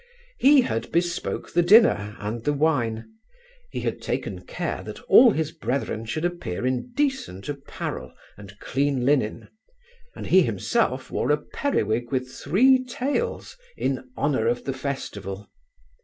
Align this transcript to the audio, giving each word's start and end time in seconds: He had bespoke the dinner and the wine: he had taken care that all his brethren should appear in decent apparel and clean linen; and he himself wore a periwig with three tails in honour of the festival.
He 0.39 0.61
had 0.61 0.91
bespoke 0.91 1.53
the 1.53 1.61
dinner 1.61 2.15
and 2.17 2.43
the 2.43 2.53
wine: 2.53 3.07
he 3.69 3.81
had 3.81 4.01
taken 4.01 4.43
care 4.47 4.81
that 4.81 4.99
all 5.03 5.29
his 5.29 5.51
brethren 5.51 6.05
should 6.05 6.25
appear 6.25 6.65
in 6.65 6.91
decent 6.93 7.47
apparel 7.47 8.11
and 8.35 8.57
clean 8.57 9.05
linen; 9.05 9.49
and 10.15 10.25
he 10.25 10.41
himself 10.41 11.11
wore 11.11 11.29
a 11.29 11.37
periwig 11.37 12.11
with 12.11 12.27
three 12.31 12.83
tails 12.83 13.55
in 13.77 14.09
honour 14.17 14.47
of 14.47 14.63
the 14.63 14.73
festival. 14.73 15.47